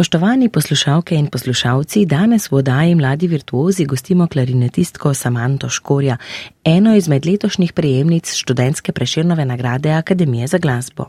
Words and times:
Spoštovani 0.00 0.48
poslušalke 0.48 1.14
in 1.14 1.26
poslušalci, 1.26 2.06
danes 2.06 2.50
v 2.50 2.54
oddaji 2.54 2.94
Mladi 2.94 3.26
virtuozi 3.28 3.84
gostimo 3.84 4.26
klarinetistko 4.26 5.14
Samanto 5.14 5.68
Škorja, 5.68 6.16
eno 6.64 6.94
izmed 6.96 7.26
letošnjih 7.26 7.72
prejemnic 7.72 8.32
študentske 8.32 8.92
preširnove 8.92 9.44
nagrade 9.44 9.92
Akademije 9.92 10.46
za 10.46 10.58
glasbo. 10.58 11.04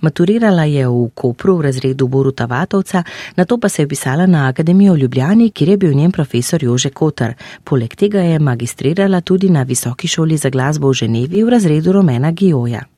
Maturirala 0.00 0.64
je 0.64 0.86
v 0.86 1.10
Kopru 1.14 1.56
v 1.56 1.62
razredu 1.62 2.06
Boruta 2.06 2.46
Vatovca, 2.46 3.02
na 3.36 3.44
to 3.44 3.58
pa 3.58 3.68
se 3.68 3.82
je 3.82 3.88
pisala 3.88 4.26
na 4.26 4.46
Akademijo 4.48 4.94
v 4.94 4.98
Ljubljani, 4.98 5.50
kjer 5.50 5.68
je 5.68 5.76
bil 5.76 5.92
njen 5.92 6.12
profesor 6.12 6.64
Jože 6.64 6.90
Kotar. 6.90 7.34
Poleg 7.64 7.94
tega 7.96 8.20
je 8.20 8.38
magistrirala 8.38 9.20
tudi 9.20 9.50
na 9.50 9.62
Visoki 9.62 10.08
šoli 10.08 10.36
za 10.36 10.50
glasbo 10.50 10.88
v 10.88 10.94
Ženevi 10.94 11.42
v 11.42 11.48
razredu 11.48 11.92
Romena 11.92 12.30
Gijoja. 12.30 12.91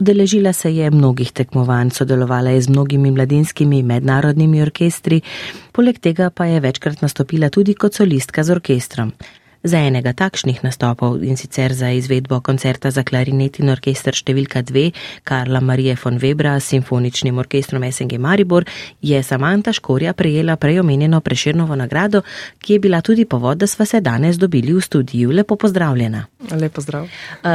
Udeležila 0.00 0.52
se 0.52 0.74
je 0.74 0.90
mnogih 0.90 1.32
tekmovanj, 1.32 1.90
sodelovala 1.90 2.50
je 2.50 2.62
z 2.62 2.68
mnogimi 2.68 3.10
mladinskimi 3.10 3.82
mednarodnimi 3.82 4.62
orkestri, 4.62 5.20
poleg 5.72 5.98
tega 5.98 6.30
pa 6.30 6.46
je 6.46 6.60
večkrat 6.60 7.02
nastopila 7.02 7.50
tudi 7.50 7.74
kot 7.74 7.94
solistka 7.94 8.44
z 8.44 8.50
orkestrom. 8.50 9.12
Za 9.60 9.76
enega 9.84 10.14
takšnih 10.16 10.62
nastopov 10.64 11.20
in 11.20 11.36
sicer 11.36 11.74
za 11.76 11.90
izvedbo 11.92 12.40
koncerta 12.40 12.88
za 12.90 13.02
klarinet 13.04 13.58
in 13.60 13.68
orkester 13.68 14.16
številka 14.16 14.62
2 14.64 14.86
Karla 15.28 15.60
Marije 15.60 15.98
von 16.00 16.16
Webra 16.16 16.54
s 16.56 16.70
simfoničnim 16.72 17.36
orkestrom 17.36 17.84
SNG 17.84 18.16
Maribor 18.16 18.64
je 19.04 19.20
Samanta 19.22 19.74
Škorja 19.76 20.14
prejela 20.16 20.56
prejomenjeno 20.56 21.20
preširnovo 21.20 21.76
nagrado, 21.76 22.22
ki 22.58 22.78
je 22.78 22.80
bila 22.80 23.02
tudi 23.04 23.26
povod, 23.28 23.60
da 23.60 23.68
sva 23.68 23.84
se 23.84 24.00
danes 24.00 24.40
dobili 24.40 24.72
v 24.72 24.80
studiju. 24.80 25.36
Lepo 25.36 25.60
pozdravljena. 25.60 26.24
Lepo 26.56 26.80
zdrav. 26.80 27.12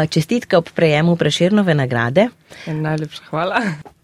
Čestitke 0.10 0.62
ob 0.62 0.70
prejemu 0.78 1.18
preširnove 1.18 1.74
nagrade. 1.74 2.28
Najlepša 2.68 3.24
hvala. 3.32 3.64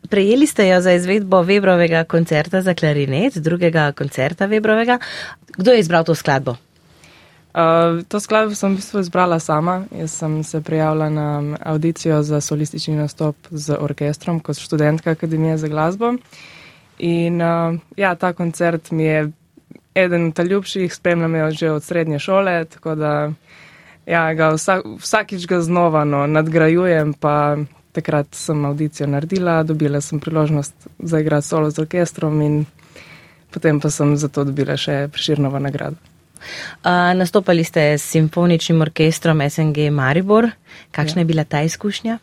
Prejeli 0.10 0.50
ste 0.50 0.68
jo 0.68 0.82
za 0.82 0.98
izvedbo 0.98 1.46
Webrovega 1.46 2.04
koncerta 2.10 2.66
za 2.66 2.74
klarinet, 2.74 3.38
drugega 3.38 3.92
koncerta 3.94 4.50
Webrovega. 4.50 4.98
Kdo 5.54 5.78
je 5.78 5.86
izbral 5.86 6.04
to 6.04 6.18
skladbo? 6.18 6.58
Uh, 7.52 8.04
to 8.08 8.20
skladbo 8.20 8.56
sem 8.56 8.72
v 8.72 8.80
bistvu 8.80 9.02
izbrala 9.04 9.40
sama. 9.40 9.84
Jaz 9.92 10.14
sem 10.22 10.44
se 10.44 10.62
prijavila 10.62 11.10
na 11.10 11.58
audicijo 11.60 12.24
za 12.24 12.42
solistični 12.42 12.96
nastop 12.96 13.36
z 13.52 13.76
orkestrom 13.80 14.40
kot 14.40 14.60
študentka 14.60 15.12
Akademije 15.12 15.58
za 15.58 15.68
glasbo. 15.68 16.14
In 17.00 17.42
uh, 17.42 17.76
ja, 17.98 18.16
ta 18.16 18.34
koncert 18.34 18.92
mi 18.92 19.04
je 19.04 19.32
eden 19.96 20.34
od 20.38 20.48
ljubših, 20.48 20.94
spremljam 20.94 21.36
jo 21.36 21.52
že 21.52 21.72
od 21.72 21.84
srednje 21.84 22.20
šole, 22.20 22.66
tako 22.66 22.96
da 22.96 23.32
ja, 24.06 24.34
ga 24.34 24.50
vsak, 24.50 24.86
vsakič 25.00 25.48
ga 25.48 25.62
znova 25.62 26.04
no, 26.04 26.28
nadgrajujem, 26.28 27.14
pa 27.14 27.58
takrat 27.92 28.28
sem 28.36 28.66
audicijo 28.66 29.08
naredila, 29.08 29.64
dobila 29.64 30.02
sem 30.02 30.20
priložnost 30.20 30.88
zaigrati 31.00 31.48
solo 31.48 31.72
z 31.72 31.80
orkestrom 31.80 32.42
in 32.42 32.66
potem 33.52 33.80
pa 33.80 33.90
sem 33.90 34.16
zato 34.16 34.44
dobila 34.44 34.78
še 34.78 35.10
priširnovo 35.12 35.60
nagrado. 35.60 36.11
Uh, 36.84 37.14
nastopali 37.16 37.64
ste 37.64 37.98
s 37.98 38.10
simfoničnim 38.12 38.82
orkestrom 38.82 39.42
SNG 39.50 39.92
Maribor. 39.92 40.50
Kakšna 40.92 41.20
ja. 41.20 41.22
je 41.22 41.26
bila 41.26 41.44
ta 41.44 41.62
izkušnja? 41.62 42.18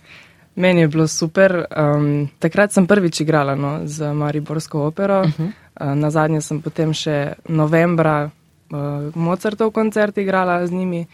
Meni 0.59 0.81
je 0.81 0.89
bilo 0.89 1.07
super. 1.09 1.65
Um, 1.71 2.29
takrat 2.39 2.73
sem 2.73 2.87
prvič 2.87 3.21
igrala 3.21 3.55
no, 3.55 3.81
z 3.85 4.13
Mariborsko 4.13 4.87
opero. 4.87 5.21
Uh 5.21 5.29
-huh. 5.29 5.47
uh, 5.81 5.95
na 5.95 6.11
zadnje 6.11 6.41
sem 6.41 6.63
potem 6.63 6.95
še 6.95 7.33
novembra 7.49 8.31
uh, 8.71 9.17
Mozartov 9.17 9.71
koncert 9.71 10.19
igrala 10.19 10.67
z 10.67 10.73
njimi. 10.73 11.07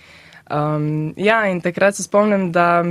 Um, 0.50 1.14
ja, 1.16 1.46
in 1.48 1.60
takrat 1.60 1.96
se 1.96 2.02
spomnim, 2.02 2.52
da 2.52 2.84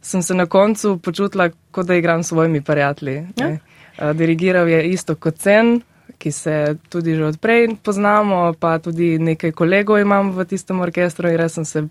sem 0.00 0.22
se 0.22 0.34
na 0.34 0.46
koncu 0.46 0.98
počutila, 0.98 1.50
kot 1.70 1.86
da 1.86 1.94
igram 1.94 2.22
s 2.22 2.28
svojimi 2.28 2.60
prijatelji. 2.60 3.26
Ja. 3.36 3.48
Uh, 3.48 4.16
dirigiral 4.16 4.68
je 4.68 4.88
isto 4.88 5.14
kot 5.14 5.36
cen, 5.36 5.82
ki 6.18 6.32
se 6.32 6.76
tudi 6.88 7.16
že 7.16 7.24
odprej 7.24 7.76
poznamo, 7.82 8.52
pa 8.58 8.78
tudi 8.78 9.18
nekaj 9.18 9.52
kolegov 9.52 10.00
imam 10.00 10.32
v 10.32 10.44
tistem 10.44 10.80
orkestru 10.80 11.28
in 11.28 11.36
res 11.40 11.58
sem 11.58 11.64
se 11.64 11.86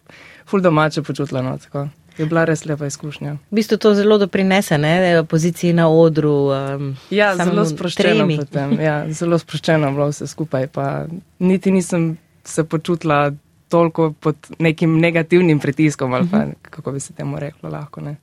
ful 0.46 0.62
domače 0.62 1.02
počutila. 1.02 1.42
No, 1.42 1.58
tako. 1.58 1.88
Je 2.18 2.26
bila 2.26 2.44
res 2.46 2.66
lepa 2.66 2.86
izkušnja. 2.86 3.34
V 3.52 3.56
bistvu 3.56 3.78
to 3.78 3.94
zelo 3.96 4.18
doprinese, 4.18 4.78
ne, 4.78 5.24
poziciji 5.24 5.74
na 5.74 5.88
odru. 5.90 6.52
Um, 6.52 6.90
ja, 7.10 7.32
zelo 7.40 7.66
sproščeno 7.66 8.28
potem. 8.36 8.76
Ja, 8.84 9.06
zelo 9.10 9.40
sproščeno 9.40 9.94
bilo 9.96 10.10
vse 10.12 10.28
skupaj, 10.28 10.68
pa 10.76 11.06
niti 11.40 11.72
nisem 11.72 12.18
se 12.44 12.64
počutila 12.64 13.32
toliko 13.72 14.12
pod 14.20 14.36
nekim 14.60 15.00
negativnim 15.00 15.60
pritiskom, 15.60 16.14
ali 16.14 16.28
pa, 16.32 16.46
kako 16.62 16.92
bi 16.92 17.00
se 17.00 17.14
temu 17.14 17.40
reklo 17.40 17.70
lahko. 17.70 18.02
Ne. 18.02 18.18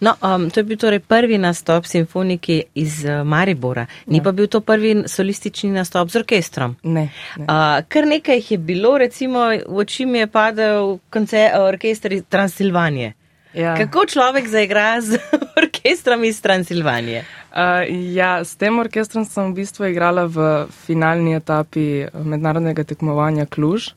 No, 0.00 0.14
um, 0.22 0.50
to 0.50 0.60
je 0.60 0.64
bil 0.64 0.78
torej 0.78 1.00
prvi 1.00 1.38
nastop 1.38 1.86
simfoniki 1.86 2.62
iz 2.74 3.04
uh, 3.04 3.22
Maribora. 3.26 3.86
Ni 4.06 4.18
ja. 4.18 4.22
pa 4.22 4.32
bil 4.32 4.46
to 4.46 4.60
prvi 4.60 5.04
solistični 5.06 5.70
nastop 5.70 6.10
z 6.10 6.22
orkestrom. 6.22 6.76
Ne. 6.82 7.08
ne. 7.36 7.44
Uh, 7.44 7.80
kar 7.88 8.06
nekaj 8.06 8.36
jih 8.36 8.50
je 8.50 8.58
bilo, 8.58 8.98
recimo, 8.98 9.48
v 9.66 9.84
oči 9.84 10.06
mi 10.06 10.18
je 10.18 10.26
padel 10.26 10.98
koncert, 11.10 11.58
orkester 11.58 12.12
iz 12.12 12.24
Transilvanije. 12.28 13.14
Ja. 13.54 13.76
Kako 13.78 14.06
človek 14.06 14.48
zaigra 14.50 15.00
z 15.00 15.18
orkestrom 15.62 16.24
iz 16.24 16.40
Transilvanije? 16.42 17.24
Uh, 17.54 17.86
ja, 18.14 18.44
s 18.44 18.56
tem 18.58 18.78
orkestrom 18.78 19.24
sem 19.24 19.52
v 19.52 19.62
bistvu 19.62 19.92
igrala 19.92 20.26
v 20.26 20.66
finalni 20.86 21.36
etapi 21.38 22.10
mednarodnega 22.10 22.82
tekmovanja 22.82 23.46
Kluž. 23.46 23.92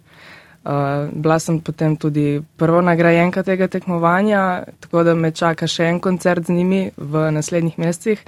Uh, 0.68 1.08
bila 1.14 1.40
sem 1.40 1.62
potem 1.64 1.96
tudi 1.96 2.42
prvo 2.60 2.82
nagrajenka 2.82 3.44
tega 3.44 3.70
tekmovanja, 3.72 4.64
tako 4.84 5.04
da 5.08 5.14
me 5.16 5.32
čaka 5.32 5.64
še 5.64 5.86
en 5.88 6.02
koncert 6.04 6.44
z 6.44 6.52
njimi 6.58 6.90
v 6.98 7.30
naslednjih 7.32 7.78
mesecih. 7.80 8.20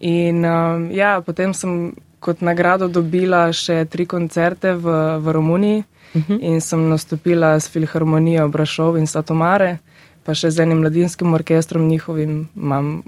In 0.00 0.42
uh, 0.42 0.88
ja, 0.90 1.20
potem 1.22 1.54
sem 1.54 1.92
kot 2.18 2.42
nagrado 2.42 2.88
dobila 2.90 3.44
še 3.54 3.84
tri 3.86 4.08
koncerte 4.10 4.74
v, 4.74 4.96
v 5.22 5.36
Romuniji 5.36 5.78
uh 5.78 6.18
mhm. 6.18 6.34
-huh. 6.34 6.38
in 6.42 6.60
sem 6.60 6.88
nastopila 6.88 7.60
s 7.60 7.68
Filharmonijo 7.68 8.48
Brašov 8.48 8.98
in 8.98 9.06
Satomare, 9.06 9.78
pa 10.24 10.34
še 10.34 10.50
z 10.50 10.66
enim 10.66 10.78
mladinskim 10.78 11.34
orkestrom 11.34 11.86
njihovim 11.88 12.48
imam 12.56 13.02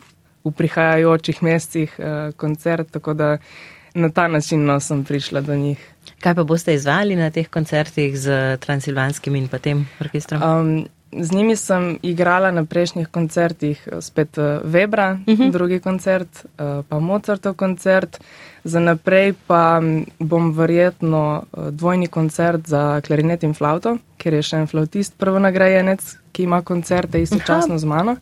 v 0.45 0.51
prihajajočih 0.51 1.43
mesecih 1.43 1.99
uh, 1.99 2.33
koncert, 2.37 2.91
tako 2.91 3.15
da 3.15 3.39
na 3.95 4.09
ta 4.11 4.29
način 4.29 4.65
no, 4.65 4.81
sem 4.81 5.05
prišla 5.05 5.41
do 5.41 5.57
njih. 5.57 5.89
Kaj 6.21 6.35
pa 6.35 6.45
boste 6.45 6.75
izvali 6.75 7.17
na 7.17 7.31
teh 7.31 7.49
koncertih 7.49 8.19
z 8.19 8.57
Transilvanskim 8.61 9.37
in 9.37 9.49
potem 9.49 9.87
orkestrom? 10.01 10.43
Um, 10.43 10.87
z 11.13 11.33
njimi 11.33 11.57
sem 11.57 11.99
igrala 12.03 12.51
na 12.51 12.65
prejšnjih 12.65 13.09
koncertih, 13.09 13.89
spet 14.01 14.39
uh, 14.39 14.45
Webra, 14.65 15.13
uh 15.13 15.35
mhm. 15.35 15.43
-huh. 15.43 15.53
drugi 15.53 15.81
koncert, 15.81 16.29
uh, 16.45 16.85
pa 16.89 16.99
Mozartov 16.99 17.55
koncert. 17.55 18.21
Za 18.65 18.81
naprej 18.81 19.35
pa 19.47 19.83
bom 20.19 20.53
verjetno 20.53 21.43
dvojni 21.71 22.07
koncert 22.07 22.67
za 22.67 23.01
klarinet 23.01 23.43
in 23.43 23.55
flauto, 23.55 23.99
ker 24.17 24.35
je 24.35 24.43
še 24.43 24.57
en 24.57 24.67
flautist 24.67 25.15
prvonagrajenec, 25.19 26.17
ki 26.33 26.43
ima 26.43 26.63
koncerte 26.63 27.23
istočasno 27.23 27.75
Aha. 27.75 27.79
z 27.79 27.85
mano. 27.85 28.17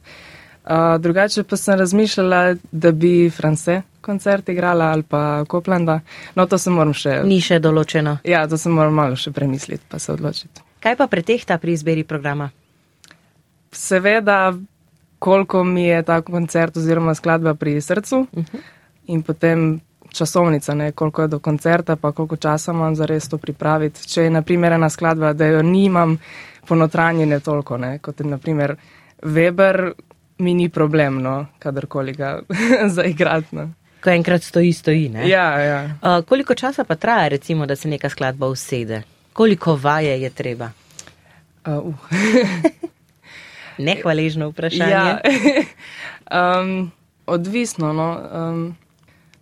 Uh, 0.64 1.00
drugače 1.00 1.42
pa 1.42 1.56
sem 1.56 1.78
razmišljala, 1.78 2.54
da 2.72 2.92
bi 2.92 3.30
France 3.30 3.82
koncert 4.00 4.48
igrala 4.48 4.90
ali 4.94 5.02
pa 5.02 5.44
Koplanda. 5.48 6.00
No, 6.34 6.46
to 6.46 6.58
se 6.58 6.70
moram 6.70 6.94
še. 6.96 7.20
Ni 7.24 7.40
še 7.40 7.60
določeno. 7.60 8.18
Ja, 8.24 8.46
to 8.48 8.58
se 8.58 8.72
moram 8.72 8.94
malo 8.94 9.16
še 9.16 9.32
premisliti, 9.32 9.84
pa 9.88 9.98
se 9.98 10.12
odločiti. 10.12 10.64
Kaj 10.80 10.96
pa 10.96 11.06
pretehta 11.06 11.58
pri 11.60 11.76
izbiri 11.76 12.04
programa? 12.08 12.50
Seveda, 13.72 14.54
koliko 15.20 15.64
mi 15.64 15.84
je 15.84 16.02
ta 16.02 16.20
koncert 16.24 16.76
oziroma 16.76 17.14
skladba 17.14 17.54
pri 17.54 17.80
srcu 17.80 18.26
uh 18.32 18.44
-huh. 18.44 18.60
in 19.06 19.22
potem 19.22 19.80
časovnica, 20.12 20.74
ne, 20.74 20.92
koliko 20.92 21.22
je 21.22 21.28
do 21.28 21.38
koncerta, 21.38 21.96
pa 21.96 22.12
koliko 22.12 22.36
časa 22.36 22.72
imam 22.72 22.96
za 22.96 23.06
res 23.06 23.28
to 23.28 23.38
pripraviti. 23.38 24.08
Če 24.08 24.22
je 24.22 24.30
naprimer 24.30 24.72
ena 24.72 24.90
skladba, 24.90 25.32
da 25.32 25.46
jo 25.46 25.62
nimam 25.62 26.18
ponotranjene 26.68 27.40
toliko, 27.40 27.76
ne, 27.76 27.98
kot 27.98 28.20
je 28.20 28.26
naprimer 28.26 28.76
Weber, 29.22 29.92
mi 30.38 30.54
ni 30.54 30.68
problem, 30.68 31.22
no, 31.22 31.46
kadarkoli 31.58 32.12
ga 32.12 32.40
zaigrati. 32.96 33.56
No. 33.56 33.70
Ko 34.00 34.10
enkrat 34.10 34.42
stoji, 34.42 34.72
stoji. 34.72 35.08
Ne? 35.08 35.28
Ja, 35.28 35.48
ja. 35.60 35.80
Uh, 35.84 36.24
koliko 36.24 36.54
časa 36.54 36.84
pa 36.84 36.96
traja, 36.96 37.28
recimo, 37.28 37.66
da 37.66 37.76
se 37.76 37.88
neka 37.88 38.08
skladba 38.08 38.48
usede? 38.48 39.02
Koliko 39.32 39.76
vaje 39.76 40.20
je 40.22 40.30
treba? 40.30 40.70
Uh, 41.66 41.74
uh. 41.76 41.94
Nehvaležno 43.88 44.48
vprašanje. 44.48 44.90
Ja. 44.90 45.18
um, 46.60 46.90
odvisno. 47.26 47.92
No. 47.92 48.08
Um, 48.32 48.76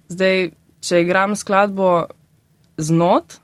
zdaj, 0.08 0.50
če 0.81 1.02
igram 1.02 1.37
skladbo 1.37 2.06
z 2.76 2.94
not, 2.94 3.38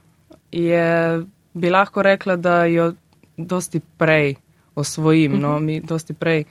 je, 0.53 1.23
bi 1.55 1.71
lahko 1.71 2.03
rekla, 2.03 2.37
da 2.37 2.65
jo 2.65 2.93
dosti 3.37 3.81
prej 3.99 4.35
osvojim. 4.75 5.39
No, 5.41 5.59
mi 5.59 5.81
dosti 5.81 6.15
prej 6.15 6.45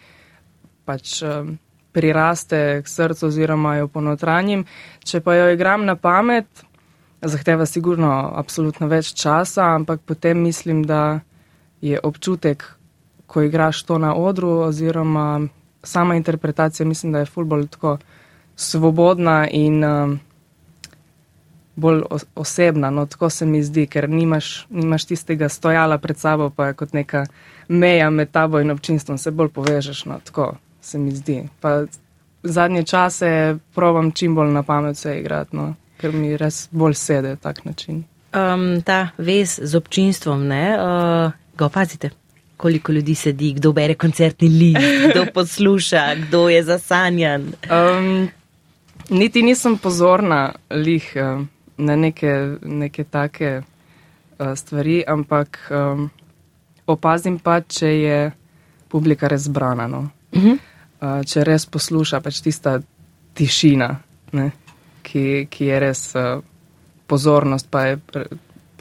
pač 0.86 1.21
um, 1.24 1.57
priraste 1.94 2.81
k 2.84 2.90
srcu 2.90 3.28
oziroma 3.28 3.75
jo 3.78 3.88
ponotranjim. 3.88 4.66
Če 5.06 5.22
pa 5.22 5.36
jo 5.36 5.50
igram 5.54 5.86
na 5.86 5.95
pamet, 5.95 6.48
zahteva 7.22 7.66
sigurno 7.66 8.12
absolutno 8.36 8.88
več 8.92 9.13
časa, 9.13 9.74
ampak 9.75 10.01
potem 10.06 10.42
mislim, 10.44 10.84
da 10.84 11.22
je 11.81 12.00
občutek, 12.04 12.66
ko 13.28 13.42
igraš 13.42 13.84
to 13.84 13.98
na 13.98 14.13
odru 14.16 14.50
oziroma 14.68 15.48
sama 15.84 16.16
interpretacija, 16.16 16.86
mislim, 16.88 17.12
da 17.12 17.24
je 17.24 17.31
fulbol 17.31 17.68
tako 17.68 17.98
svobodna 18.56 19.48
in 19.51 19.84
um, 19.84 20.19
bolj 21.75 22.04
osebna. 22.36 22.90
No, 22.90 23.06
tako 23.06 23.30
se 23.30 23.45
mi 23.45 23.63
zdi, 23.63 23.88
ker 23.88 24.10
nimaš, 24.10 24.68
nimaš 24.69 25.06
tistega 25.06 25.50
stojala 25.50 25.98
pred 25.98 26.18
sabo, 26.18 26.50
pa 26.50 26.68
je 26.68 26.74
kot 26.74 26.94
neka 26.94 27.25
meja 27.68 28.10
med 28.10 28.31
tabo 28.31 28.60
in 28.60 28.72
občinstvom, 28.72 29.18
se 29.18 29.31
bolj 29.31 29.50
povežeš. 29.50 30.06
No, 30.06 30.19
tako 30.24 30.54
se 30.83 30.97
mi 30.97 31.12
zdi. 31.12 31.44
Pa 31.59 31.83
zadnje 32.44 32.83
čase 32.83 33.57
provam 33.75 34.12
čim 34.12 34.35
bolj 34.35 34.51
na 34.51 34.63
pamet 34.63 34.95
vse 34.95 35.19
igrati, 35.19 35.56
no, 35.56 35.74
ker 35.97 36.12
mi 36.13 36.38
res 36.38 36.68
bolj 36.71 36.94
sede 36.94 37.35
tak 37.35 37.65
način. 37.65 38.03
Um, 38.33 38.81
ta 38.81 39.07
vez 39.18 39.59
z 39.63 39.75
občinstvom, 39.75 40.47
ne, 40.47 40.63
uh, 40.77 41.31
ga 41.57 41.65
opazite? 41.65 42.09
Koliko 42.57 42.91
ljudi 42.91 43.15
sedi, 43.15 43.53
kdo 43.53 43.71
bere 43.71 43.95
koncertni 43.95 44.47
list, 44.50 45.12
kdo 45.12 45.25
posluša, 45.35 46.15
kdo 46.27 46.50
je 46.50 46.63
zasanjan? 46.63 47.51
Um, 47.69 48.30
niti 49.09 49.41
nisem 49.41 49.77
pozorna 49.77 50.53
lih 50.69 51.13
na 51.77 51.95
neke, 51.95 52.33
neke 52.62 53.03
take 53.03 53.62
uh, 53.62 54.56
stvari, 54.56 55.03
ampak 55.07 55.59
um, 55.71 56.09
opazim 56.88 57.39
pa, 57.39 57.62
če 57.62 57.88
je 57.88 58.31
publika 58.89 59.27
res 59.27 59.47
zbrana. 59.50 59.88
No. 59.88 60.09
Uh 60.31 60.44
-huh. 60.44 60.57
Uh, 61.04 61.22
če 61.28 61.44
res 61.44 61.68
posluša, 61.68 62.24
pač 62.24 62.40
tista 62.46 62.78
tišina, 63.36 63.90
ne, 64.40 64.50
ki, 65.04 65.48
ki 65.52 65.70
je 65.70 65.80
res 65.84 66.04
uh, 66.16 66.40
pozornost, 67.12 67.68
pa 67.70 67.90
je 67.92 68.00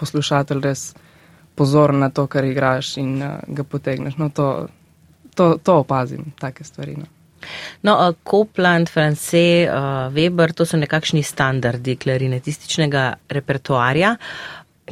poslušatelj 0.01 0.63
res 0.65 0.93
pozoren 1.59 2.01
na 2.01 2.11
to, 2.15 2.27
kar 2.31 2.47
igraš 2.49 2.97
in 3.03 3.19
uh, 3.21 3.41
ga 3.49 3.67
potegneš. 3.67 4.17
No, 4.23 4.31
to, 4.31 4.69
to, 5.35 5.57
to 5.59 5.83
opazim, 5.83 6.31
take 6.41 6.65
stvari. 6.65 6.97
No. 7.01 7.11
No, 7.83 7.97
uh, 7.99 8.15
Copland, 8.31 8.89
France, 8.89 9.37
uh, 9.67 10.09
Weber, 10.15 10.55
to 10.55 10.67
so 10.67 10.79
nekakšni 10.79 11.23
standardi 11.27 11.97
klarinetističnega 11.97 13.07
repertoarja. 13.35 14.17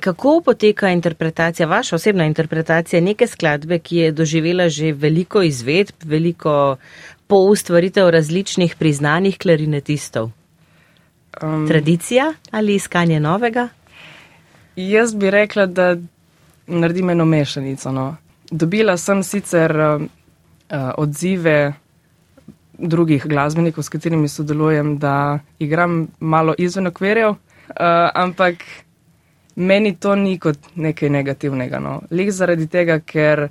Kako 0.01 0.41
poteka 0.47 0.91
interpretacija, 0.95 1.67
vaša 1.67 1.97
osebna 1.97 2.25
interpretacija 2.25 3.01
neke 3.03 3.27
skladbe, 3.27 3.79
ki 3.79 3.97
je 3.97 4.13
doživela 4.13 4.69
že 4.69 4.93
veliko 4.93 5.43
izvedb, 5.43 6.05
veliko 6.05 6.77
poustvaritev 7.31 8.11
različnih 8.11 8.75
priznanih 8.79 9.39
klarinetistov? 9.39 10.31
Um, 11.43 11.69
Tradicija 11.69 12.33
ali 12.51 12.75
iskanje 12.75 13.21
novega? 13.21 13.69
Jaz 14.77 15.15
bi 15.15 15.31
rekla, 15.31 15.67
da 15.67 15.97
naredim 16.67 17.11
eno 17.11 17.25
mešanico. 17.25 17.93
No. 17.93 18.17
Dobila 18.51 18.97
sem 18.97 19.23
sicer 19.23 19.77
uh, 19.77 20.03
odzive 20.99 21.73
drugih 22.79 23.27
glasbenikov, 23.27 23.85
s 23.85 23.89
katerimi 23.89 24.29
sodelujem, 24.29 24.99
da 24.99 25.39
igram 25.59 26.09
malo 26.21 26.55
izven 26.59 26.87
okvirjev, 26.87 27.31
uh, 27.31 27.37
ampak 28.15 28.65
meni 29.57 29.97
to 29.97 30.15
ni 30.17 30.39
kot 30.39 30.59
nekaj 30.75 31.11
negativnega. 31.11 31.79
No. 31.79 32.01
Lih 32.11 32.33
zaradi 32.33 32.67
tega, 32.67 33.01
ker 33.01 33.49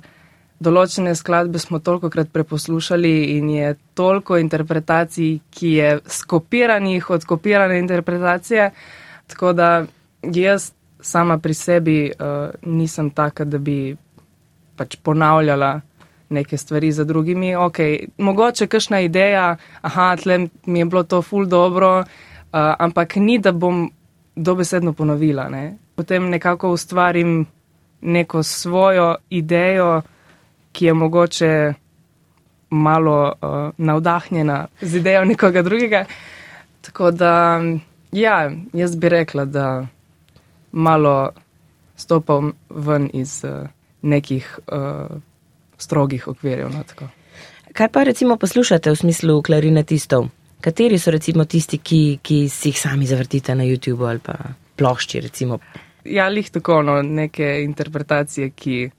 določene 0.60 1.14
skladbe 1.16 1.58
smo 1.58 1.80
toliko 1.80 2.10
krat 2.12 2.28
preposlušali 2.32 3.14
in 3.36 3.48
je 3.50 3.74
toliko 3.94 4.36
interpretacij, 4.36 5.38
ki 5.50 5.72
je 5.72 5.90
skopiranih 6.06 7.10
od 7.10 7.24
kopirane 7.24 7.78
interpretacije, 7.78 8.70
tako 9.26 9.52
da 9.52 9.70
jaz 10.22 10.72
sama 11.00 11.38
pri 11.38 11.54
sebi 11.54 11.98
uh, 12.12 12.50
nisem 12.66 13.10
taka, 13.10 13.44
da 13.44 13.58
bi 13.58 13.96
pač 14.76 14.96
ponavljala 15.02 15.80
neke 16.30 16.56
stvari 16.56 16.92
za 16.92 17.04
drugimi. 17.04 17.54
Ok, 17.56 17.78
mogoče 18.18 18.66
kakšna 18.66 19.00
ideja, 19.00 19.56
aha, 19.82 20.16
tle 20.16 20.38
mi 20.66 20.78
je 20.78 20.84
bilo 20.84 21.02
to 21.02 21.22
ful 21.22 21.46
dobro, 21.46 21.98
uh, 22.00 22.74
ampak 22.78 23.16
ni, 23.16 23.38
da 23.38 23.52
bom 23.52 23.88
dobesedno 24.36 24.92
ponovila. 24.92 25.48
Ne? 25.48 25.78
Potem 25.94 26.28
nekako 26.30 26.70
ustvarim 26.76 27.46
neko 28.00 28.42
svojo 28.42 29.16
idejo, 29.30 30.02
ki 30.72 30.86
je 30.86 30.94
mogoče 30.94 31.74
malo 32.70 33.32
uh, 33.32 33.70
navdahnjena 33.76 34.66
z 34.80 34.96
idejo 34.96 35.24
nekoga 35.24 35.62
drugega. 35.62 36.04
Tako 36.80 37.10
da, 37.10 37.60
ja, 38.12 38.50
jaz 38.72 38.96
bi 38.96 39.08
rekla, 39.08 39.44
da 39.44 39.86
malo 40.72 41.30
stopam 41.96 42.52
ven 42.70 43.10
iz 43.12 43.44
uh, 43.44 43.68
nekih. 44.02 44.58
Uh, 44.72 45.20
strogih 45.82 46.28
okvirjev. 46.28 46.70
No, 46.70 47.08
Kaj 47.72 47.88
pa 47.88 48.02
recimo 48.02 48.36
poslušate 48.36 48.90
v 48.90 48.96
smislu 48.96 49.42
klarinetistov? 49.42 50.28
Kateri 50.60 50.98
so 50.98 51.10
recimo 51.10 51.44
tisti, 51.44 51.78
ki, 51.78 52.18
ki 52.22 52.48
si 52.48 52.68
jih 52.68 52.80
sami 52.80 53.06
zavrtite 53.06 53.54
na 53.54 53.64
YouTube 53.64 54.04
ali 54.08 54.18
pa 54.18 54.34
plošči? 54.76 55.20
Recimo? 55.20 55.58
Ja, 56.04 56.28
lih 56.28 56.50
tako, 56.50 56.82
no, 56.82 57.00
neke 57.02 57.62
interpretacije, 57.64 58.50
ki 58.50 58.90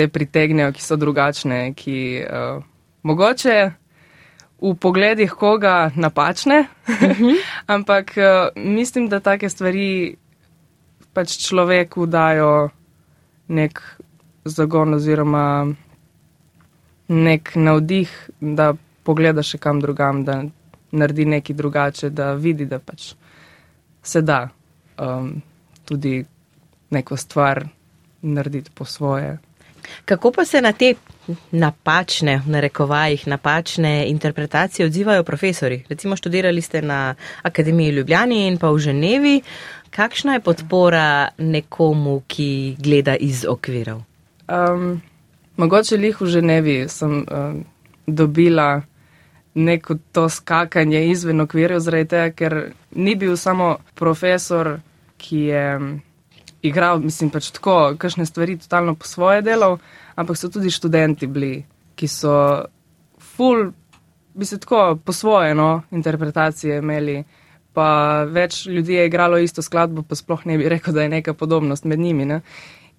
te 0.00 0.08
pritegnejo, 0.08 0.72
ki 0.72 0.80
so 0.80 0.96
drugačne, 0.96 1.74
ki 1.76 1.98
uh, 2.24 2.62
mogoče 3.04 3.56
v 4.60 4.72
pogledih 4.80 5.32
koga 5.36 5.90
napačne, 5.96 6.62
mhm. 6.88 7.36
ampak 7.76 8.14
uh, 8.16 8.48
mislim, 8.56 9.10
da 9.12 9.20
take 9.20 9.50
stvari 9.52 10.16
pač 11.12 11.36
človeku 11.44 12.06
dajo 12.08 12.70
nek 13.52 13.82
zagon 14.48 14.96
oziroma 14.96 15.44
nek 17.10 17.52
navdih, 17.56 18.08
da 18.40 18.72
pogleda 19.04 19.44
še 19.44 19.58
kam 19.60 19.82
drugam, 19.84 20.24
da 20.24 20.38
naredi 20.96 21.26
nekaj 21.28 21.56
drugače, 21.56 22.10
da 22.14 22.32
vidi, 22.38 22.64
da 22.64 22.78
pač 22.80 23.12
se 24.02 24.22
da 24.22 24.46
um, 24.96 25.34
tudi 25.84 26.24
neko 26.90 27.20
stvar 27.20 27.66
narediti 28.22 28.72
po 28.74 28.88
svoje. 28.88 29.36
Kako 30.04 30.32
pa 30.32 30.44
se 30.44 30.60
na 30.60 30.72
te 30.72 30.94
napačne, 31.50 32.40
v 32.46 32.50
narekovajih, 32.50 33.26
napačne 33.28 34.08
interpretacije 34.08 34.86
odzivajo 34.86 35.24
profesori? 35.24 35.84
Recimo 35.88 36.16
študirali 36.16 36.62
ste 36.62 36.82
na 36.82 37.14
Akademiji 37.42 37.90
Ljubljani 37.90 38.46
in 38.46 38.58
pa 38.58 38.70
v 38.70 38.78
Ženevi. 38.78 39.40
Kakšna 39.90 40.34
je 40.38 40.40
podpora 40.40 41.28
nekomu, 41.38 42.22
ki 42.26 42.76
gleda 42.78 43.16
iz 43.16 43.44
okvirov? 43.48 44.02
Um, 44.48 45.02
Mogoče 45.56 45.96
lih 45.96 46.20
v 46.20 46.26
Ženevi 46.26 46.88
sem 46.88 47.20
uh, 47.20 47.54
dobila 48.06 48.82
neko 49.54 49.96
to 50.12 50.28
skakanje 50.28 51.06
izven 51.10 51.40
okvirjev, 51.40 51.80
zaradi 51.80 52.08
tega, 52.08 52.30
ker 52.30 52.72
ni 52.94 53.14
bil 53.14 53.36
samo 53.36 53.76
profesor, 53.94 54.78
ki 55.18 55.40
je 55.50 55.64
um, 55.76 55.90
igral, 56.62 57.00
mislim 57.00 57.30
pač 57.30 57.50
tako, 57.56 57.94
kakšne 57.98 58.26
stvari 58.26 58.58
totalno 58.58 58.94
po 58.94 59.08
svoje 59.08 59.42
delal, 59.42 59.78
ampak 60.14 60.36
so 60.36 60.50
tudi 60.52 60.70
študenti 60.70 61.26
bili, 61.26 61.64
ki 61.96 62.08
so 62.08 62.34
full, 63.18 63.72
bi 64.34 64.46
se 64.46 64.58
tako 64.60 64.98
po 65.04 65.12
svoje 65.12 65.54
no, 65.54 65.82
interpretacije 65.90 66.78
imeli. 66.78 67.22
Pa 67.72 68.24
več 68.26 68.64
ljudi 68.66 68.96
je 68.96 69.06
igralo 69.06 69.38
isto 69.38 69.62
skladbo, 69.62 70.02
pa 70.02 70.16
sploh 70.18 70.42
ne 70.44 70.56
bi 70.58 70.68
rekel, 70.68 70.94
da 70.94 71.04
je 71.04 71.12
neka 71.12 71.34
podobnost 71.38 71.84
med 71.84 71.98
njimi. 71.98 72.24
Ne? 72.26 72.40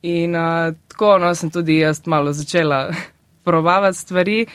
In 0.02 0.36
uh, 0.36 0.72
tako 0.88 1.18
no, 1.20 1.34
sem 1.36 1.52
tudi 1.52 1.82
jaz 1.82 2.02
malo 2.08 2.34
začela 2.34 2.88
probavati 3.48 3.98
stvari, 3.98 4.46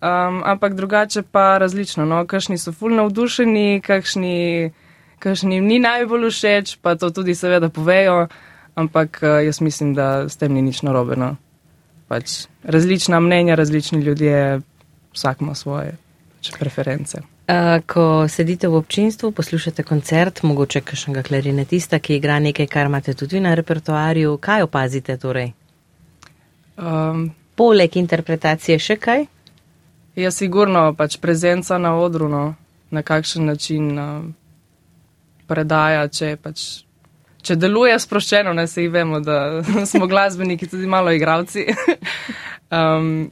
um, 0.00 0.42
ampak 0.44 0.74
drugače 0.74 1.22
pa 1.22 1.58
različno. 1.58 2.06
No, 2.06 2.22
kakšni 2.26 2.58
so 2.58 2.72
fulno 2.72 3.02
navdušeni, 3.02 3.82
kakšni, 3.84 4.70
kakšni 5.26 5.58
ni 5.60 5.80
najbolj 5.82 6.30
všeč, 6.30 6.76
pa 6.78 6.94
to 6.94 7.10
tudi 7.10 7.34
seveda 7.34 7.68
povejo, 7.68 8.28
ampak 8.78 9.18
uh, 9.22 9.42
jaz 9.42 9.60
mislim, 9.60 9.94
da 9.98 10.28
s 10.30 10.38
tem 10.38 10.54
ni 10.54 10.62
nič 10.62 10.84
narobe. 10.86 11.18
No. 11.18 11.34
Pač 12.06 12.46
različna 12.62 13.18
mnenja, 13.20 13.58
različni 13.58 13.98
ljudje, 14.06 14.60
vsak 15.14 15.42
ima 15.42 15.54
svoje 15.58 15.96
pač, 16.38 16.52
preference. 16.58 17.26
Ko 17.86 18.26
sedite 18.28 18.68
v 18.68 18.74
občinstvu, 18.74 19.30
poslušate 19.30 19.82
koncert, 19.86 20.42
mogoče 20.42 20.80
kakšnega 20.82 21.22
klarinetista, 21.22 21.98
ki 21.98 22.18
igra 22.18 22.38
nekaj, 22.42 22.66
kar 22.66 22.90
imate 22.90 23.14
tudi 23.14 23.40
na 23.40 23.54
repertoarju, 23.54 24.38
kaj 24.42 24.66
opazite 24.66 25.16
torej? 25.16 25.52
Um, 26.76 27.30
Poleg 27.56 27.94
interpretacije 27.96 28.76
še 28.82 28.98
kaj? 29.00 29.22
Ja, 30.18 30.30
sigurno 30.30 30.90
pač 30.96 31.16
prezenca 31.22 31.78
na 31.78 31.94
odru, 31.96 32.28
no, 32.28 32.42
na 32.90 33.02
kakšen 33.02 33.46
način 33.46 33.86
uh, 33.96 34.26
predaja, 35.48 36.06
če, 36.08 36.34
pač, 36.42 36.64
če 37.46 37.56
deluje 37.60 37.96
sproščeno, 38.02 38.54
ne 38.56 38.66
se 38.70 38.84
jih 38.84 38.92
vemo, 38.94 39.20
da 39.24 39.62
smo 39.90 40.08
glasbeniki 40.10 40.68
tudi 40.70 40.90
malo 40.90 41.14
igravci. 41.14 41.66
Um, 42.66 43.28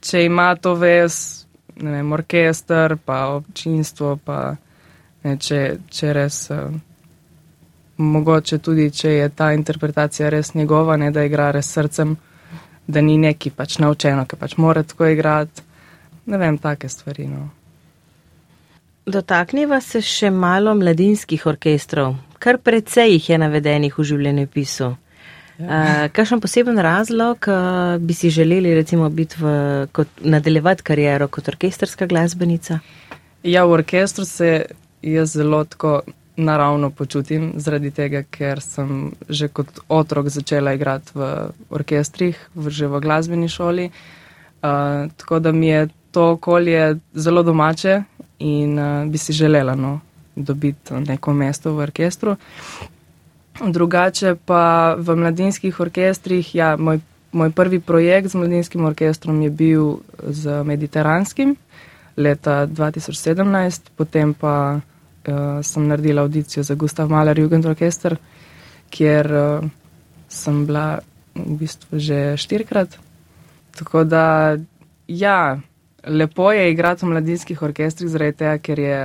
če 0.00 0.22
ima 0.24 0.54
to 0.56 0.70
ves, 0.80 1.44
ne 1.76 1.90
vem, 1.98 2.12
orkester, 2.16 2.94
pa 2.96 3.26
občinstvo, 3.34 4.14
pa 4.24 4.54
ne, 5.20 5.34
če, 5.36 5.58
če 5.92 6.12
res. 6.16 6.38
Uh, 6.48 6.72
Mogoče 8.00 8.56
tudi, 8.58 8.88
če 8.90 9.12
je 9.12 9.26
ta 9.36 9.52
interpretacija 9.54 10.30
res 10.32 10.54
njegova, 10.56 10.96
ne 10.96 11.12
da 11.14 11.22
igra 11.28 11.50
res 11.54 11.68
srcem, 11.76 12.16
da 12.88 13.02
ni 13.04 13.18
neki 13.20 13.52
pač 13.54 13.76
naučeno, 13.84 14.24
ki 14.24 14.40
pač 14.40 14.56
mora 14.56 14.82
tako 14.82 15.12
igrati. 15.12 15.62
Ne 16.26 16.40
vem, 16.40 16.58
take 16.58 16.88
stvari. 16.88 17.28
No. 17.28 17.50
Dotakniva 19.04 19.80
se 19.84 20.00
še 20.00 20.30
malo 20.32 20.72
mladinskih 20.74 21.42
orkestrov. 21.46 22.14
Kar 22.40 22.56
precej 22.56 23.12
jih 23.14 23.26
je 23.34 23.38
navedenih 23.40 23.98
v 23.98 24.04
življenjepisu. 24.08 24.94
Ja. 25.54 25.66
Uh, 25.66 26.06
kakšen 26.10 26.40
poseben 26.42 26.80
razlog 26.82 27.46
uh, 27.46 28.00
bi 28.00 28.16
si 28.16 28.30
želeli 28.32 28.72
recimo 28.74 29.06
biti 29.12 29.38
v, 29.38 29.52
kot, 29.94 30.08
nadaljevati 30.24 30.82
kariero 30.82 31.28
kot 31.28 31.52
orkestrska 31.52 32.08
glasbenica? 32.10 32.80
Ja, 33.44 33.62
v 33.68 33.76
orkestru 33.76 34.24
se 34.24 34.64
jaz 35.04 35.36
zelo 35.36 35.60
tako 35.68 36.00
naravno 36.36 36.90
počutim, 36.90 37.52
zaradi 37.62 37.92
tega, 37.94 38.24
ker 38.26 38.58
sem 38.64 39.12
že 39.28 39.46
kot 39.52 39.84
otrok 39.88 40.32
začela 40.32 40.72
igrati 40.74 41.14
v 41.14 41.28
orkestrih, 41.70 42.40
v, 42.56 42.72
že 42.72 42.88
v 42.90 43.04
glasbeni 43.04 43.52
šoli. 43.52 43.90
Uh, 44.64 45.12
tako 45.20 45.38
da 45.44 45.52
mi 45.52 45.68
je 45.68 45.86
to 46.10 46.32
okolje 46.38 46.96
zelo 47.14 47.42
domače 47.42 48.00
in 48.38 48.78
uh, 48.78 49.06
bi 49.06 49.18
si 49.18 49.32
želela 49.32 49.74
no, 49.74 50.00
dobiti 50.36 50.94
neko 50.94 51.32
mesto 51.32 51.72
v 51.72 51.78
orkestru. 51.78 52.36
Drugače 53.60 54.34
pa 54.44 54.94
v 54.98 55.16
mladinskih 55.16 55.80
orkestrih, 55.80 56.54
ja, 56.54 56.76
moj, 56.76 56.98
moj 57.32 57.50
prvi 57.50 57.80
projekt 57.80 58.28
z 58.28 58.34
mladinskim 58.34 58.84
orkestrom 58.84 59.42
je 59.42 59.50
bil 59.50 59.98
z 60.26 60.62
mediteranskim 60.64 61.56
leta 62.16 62.66
2017, 62.66 63.94
potem 63.96 64.34
pa 64.34 64.78
uh, 64.78 65.62
sem 65.62 65.86
naredila 65.86 66.22
audicijo 66.22 66.62
za 66.62 66.74
Gustav 66.74 67.10
Mahler 67.10 67.38
Jugend 67.38 67.66
Orkester, 67.66 68.16
kjer 68.90 69.32
uh, 69.32 69.70
sem 70.28 70.66
bila 70.66 70.98
v 71.34 71.56
bistvu 71.58 71.98
že 71.98 72.36
štirikrat. 72.36 72.98
Tako 73.74 74.04
da, 74.04 74.56
ja, 75.06 75.58
lepo 76.06 76.52
je 76.52 76.70
igrati 76.70 77.04
v 77.04 77.08
mladinskih 77.08 77.62
orkestrih, 77.62 78.10
zaradi 78.10 78.36
tega, 78.36 78.58
ker 78.58 78.78
je 78.78 78.98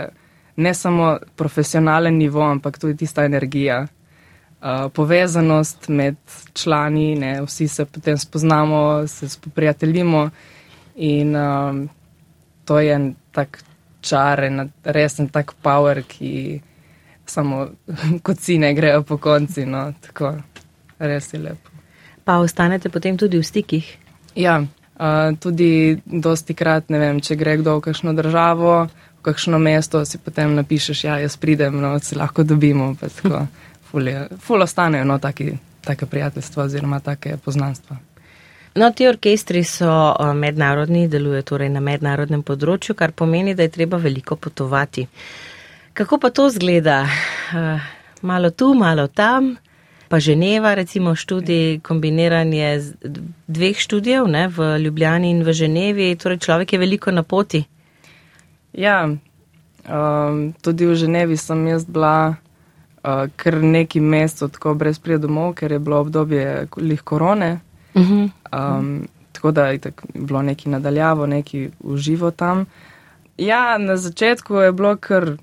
ne 0.56 0.74
samo 0.74 1.18
profesionalen 1.36 2.18
nivo, 2.18 2.44
ampak 2.44 2.80
tudi 2.80 2.98
tista 2.98 3.26
energija. 3.26 3.88
Uh, 4.60 4.92
povezanost 4.92 5.88
med 5.88 6.16
člani, 6.54 7.16
ne, 7.16 7.42
vsi 7.42 7.68
se 7.68 7.86
potem 7.86 8.18
spoznamo, 8.18 9.08
se 9.08 9.30
spoprijateljimo 9.30 10.30
in 10.96 11.36
um, 11.36 11.90
to 12.66 12.80
je 12.80 13.14
tak 13.32 13.64
čar 14.02 14.44
in 14.44 14.70
resen 14.84 15.30
tak 15.30 15.54
power, 15.62 16.04
ki 16.04 16.62
samo 17.26 17.68
kot 18.26 18.40
si 18.40 18.58
ne 18.58 18.74
grejo 18.74 19.04
po 19.04 19.18
konci. 19.18 19.66
No, 19.66 19.94
tako, 20.02 20.34
res 21.00 21.34
je 21.34 21.40
lepo. 21.40 21.72
Pa 22.24 22.38
ostanete 22.44 22.90
potem 22.90 23.18
tudi 23.18 23.40
v 23.40 23.44
stikih? 23.44 23.98
Ja, 24.36 24.60
uh, 25.00 25.38
tudi 25.40 26.00
dosti 26.06 26.54
krat, 26.54 26.90
ne 26.90 27.00
vem, 27.00 27.22
če 27.24 27.36
gre 27.40 27.58
kdo 27.62 27.78
v 27.80 27.86
kakšno 27.88 28.14
državo, 28.14 28.76
v 29.20 29.24
kakšno 29.26 29.60
mesto, 29.60 30.04
si 30.06 30.20
potem 30.22 30.54
napišeš, 30.60 31.04
ja, 31.08 31.18
jaz 31.24 31.38
pridem, 31.38 31.80
no, 31.82 31.96
se 32.00 32.20
lahko 32.20 32.44
dobimo. 32.44 32.94
Ful 33.90 34.62
ostanejo 34.62 35.08
no, 35.08 35.18
take 35.20 36.06
prijateljstva 36.06 36.64
oziroma 36.64 37.00
take 37.00 37.38
poznanstva. 37.38 37.98
No, 38.76 38.92
ti 38.92 39.08
orkestri 39.08 39.64
so 39.64 39.92
mednarodni, 40.36 41.08
delujejo 41.10 41.48
torej 41.56 41.72
na 41.74 41.82
mednarodnem 41.82 42.44
področju, 42.46 42.94
kar 42.96 43.12
pomeni, 43.18 43.56
da 43.58 43.66
je 43.66 43.74
treba 43.74 43.98
veliko 43.98 44.38
potovati. 44.38 45.08
Kako 45.98 46.20
pa 46.22 46.30
to 46.30 46.46
zgleda? 46.54 47.02
Malo 48.22 48.52
tu, 48.52 48.74
malo 48.78 49.08
tam, 49.08 49.56
pa 50.10 50.20
Ženeva, 50.20 50.74
recimo 50.74 51.16
študij, 51.16 51.80
kombiniranje 51.86 52.82
dveh 53.48 53.78
študijev 53.78 54.28
ne, 54.28 54.48
v 54.48 54.78
Ljubljani 54.82 55.30
in 55.32 55.44
v 55.44 55.54
Ženevi, 55.54 56.16
torej 56.16 56.38
človek 56.38 56.74
je 56.74 56.80
veliko 56.80 57.12
na 57.12 57.24
poti. 57.24 57.64
Ja, 58.74 59.06
um, 59.06 60.54
tudi 60.62 60.86
v 60.86 60.96
Ženevi 60.96 61.38
sem 61.38 61.68
jaz 61.68 61.86
bila 61.86 62.34
uh, 62.34 63.30
kar 63.36 63.62
neki 63.62 64.02
mesec 64.02 64.52
tako 64.58 64.74
brez 64.74 65.00
prijedomov, 65.00 65.54
ker 65.54 65.72
je 65.72 65.80
bilo 65.80 66.02
obdobje 66.02 66.68
lih 66.78 67.02
korone. 67.02 67.60
Mhm. 67.96 68.26
Um, 68.52 69.08
tako 69.32 69.52
da 69.52 69.68
je 69.68 69.80
bilo 70.14 70.42
neki 70.42 70.70
nadaljavo, 70.70 71.26
neki 71.26 71.70
uživo 71.80 72.32
tam. 72.32 72.66
Ja, 73.38 73.78
na 73.78 73.98
začetku 73.98 74.56
je 74.56 74.72
bilo 74.72 74.98
kar 74.98 75.38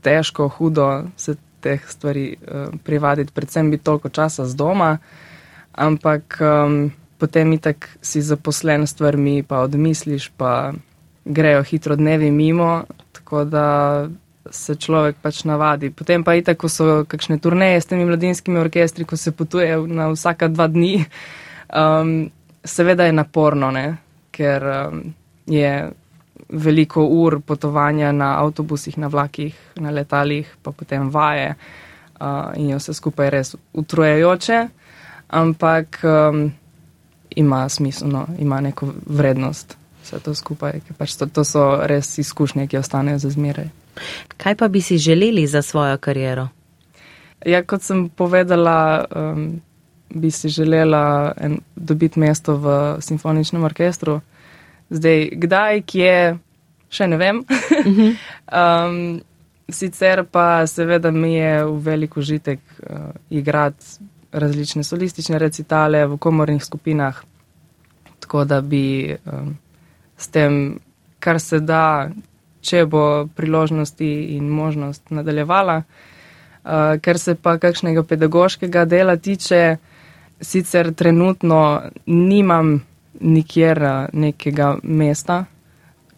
težko, 0.00 0.48
hudo 0.48 1.04
se 1.16 1.36
teh 1.60 1.84
stvari 1.88 2.34
uh, 2.36 2.68
privaditi, 2.84 3.32
predvsem 3.34 3.70
biti 3.70 3.84
toliko 3.84 4.08
časa 4.08 4.46
z 4.46 4.56
doma, 4.56 4.98
ampak 5.72 6.38
um, 6.40 6.90
potem 7.18 7.52
itak 7.52 7.88
si 8.02 8.22
zaposlen 8.22 8.86
s 8.86 8.96
stvarmi, 8.96 9.42
pa 9.42 9.60
odmisliš, 9.66 10.30
pa 10.36 10.72
grejo 11.24 11.62
hitro 11.62 11.96
dnevi 11.96 12.30
mimo, 12.30 12.84
tako 13.12 13.44
da 13.44 13.68
se 14.50 14.74
človek 14.74 15.16
pač 15.22 15.44
navadi. 15.44 15.90
Potem 15.90 16.24
pa 16.24 16.34
itak, 16.34 16.58
ko 16.58 16.68
so 16.68 17.04
kakšne 17.08 17.38
turneje 17.38 17.80
s 17.80 17.90
temi 17.90 18.04
mladinskimi 18.08 18.58
orkestri, 18.58 19.04
ko 19.04 19.16
se 19.16 19.32
potuje 19.32 19.76
na 19.86 20.08
vsaka 20.10 20.48
dva 20.48 20.66
dni. 20.66 21.04
Um, 21.70 22.30
seveda 22.64 23.06
je 23.06 23.12
naporno, 23.12 23.70
ne? 23.70 23.96
ker 24.30 24.64
um, 24.64 25.02
je 25.46 25.90
veliko 26.48 27.04
ur 27.04 27.40
potovanja 27.40 28.12
na 28.12 28.38
avtobusih, 28.40 28.98
na 28.98 29.08
vlakih, 29.08 29.56
na 29.76 29.90
letalih, 29.90 30.48
pa 30.62 30.72
potem 30.72 31.10
vaje 31.10 31.54
uh, 31.54 32.52
in 32.56 32.70
je 32.70 32.78
vse 32.78 32.94
skupaj 32.94 33.30
res 33.30 33.54
utrujajoče, 33.72 34.68
ampak 35.28 36.00
um, 36.04 36.50
ima 37.30 37.68
smisel, 37.68 38.08
no? 38.08 38.26
ima 38.38 38.60
neko 38.60 38.88
vrednost 39.06 39.76
vse 40.02 40.18
to 40.24 40.34
skupaj, 40.34 40.80
ker 40.86 40.96
pač 40.98 41.14
to, 41.16 41.26
to 41.26 41.44
so 41.44 41.64
res 41.86 42.18
izkušnje, 42.18 42.66
ki 42.66 42.80
ostanejo 42.80 43.18
za 43.22 43.30
zmeraj. 43.30 43.68
Kaj 44.40 44.56
pa 44.56 44.68
bi 44.68 44.80
si 44.80 44.98
želeli 44.98 45.46
za 45.46 45.62
svojo 45.62 45.98
kariero? 45.98 46.48
Ja, 47.46 47.62
kot 47.64 47.82
sem 47.82 48.08
povedala, 48.08 49.04
um, 49.16 49.60
bi 50.10 50.30
si 50.30 50.48
želela 50.48 51.32
en, 51.36 51.60
dobiti 51.76 52.20
mesto 52.20 52.56
v 52.56 52.74
simfoničnem 53.00 53.64
orkestru. 53.64 54.20
Zdaj, 54.90 55.28
kdaj, 55.38 55.82
kje, 55.86 56.14
še 56.90 57.06
ne 57.06 57.18
vem. 57.20 57.42
um, 58.62 59.20
sicer 59.70 60.24
pa 60.26 60.66
seveda 60.66 61.12
mi 61.14 61.34
je 61.36 61.64
v 61.64 61.76
veliko 61.84 62.20
užitek 62.20 62.58
uh, 62.58 63.12
igrati 63.30 64.08
različne 64.32 64.82
solistične 64.84 65.38
recitale 65.38 66.04
v 66.06 66.18
komornih 66.18 66.64
skupinah, 66.64 67.22
tako 68.20 68.44
da 68.44 68.60
bi 68.60 69.14
um, 69.14 69.54
s 70.16 70.28
tem, 70.28 70.78
kar 71.18 71.40
se 71.40 71.60
da, 71.60 72.10
če 72.60 72.84
bo 72.86 73.26
priložnosti 73.36 74.10
in 74.36 74.48
možnost 74.48 75.10
nadaljevala. 75.10 75.82
Uh, 76.60 76.98
ker 77.00 77.18
se 77.18 77.34
pa 77.34 77.56
kakšnega 77.58 78.02
pedagoškega 78.04 78.84
dela 78.84 79.16
tiče, 79.16 79.78
sicer 80.40 80.92
trenutno 80.94 81.80
nimam 82.06 82.80
nikjer 83.20 83.82
eh, 83.82 84.06
nekega 84.12 84.76
mesta, 84.82 85.44